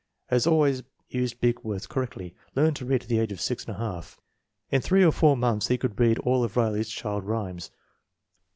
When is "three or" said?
4.81-5.11